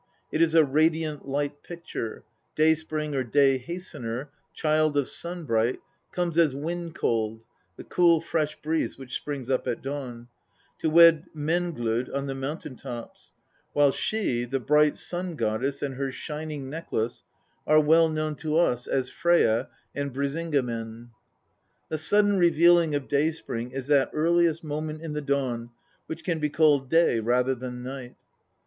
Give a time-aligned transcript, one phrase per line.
[0.31, 2.23] It is a radiant light picture
[2.55, 5.79] Day spring or Day hastener, child of Sun bright,
[6.11, 7.43] comes as Wind cold
[7.77, 10.27] (the cool, fresh breeze which springs up at dawn),
[10.79, 13.33] to wed Menglod on the mountain tops;
[13.73, 17.21] while she, the bright sun goddess and her shining necklace
[17.67, 21.11] are well known to us as Freyja and Brisinga men.
[21.89, 25.69] The sudden revealing of Day spring is that earliest moment in the dawn
[26.07, 28.15] which can be called day rather than night.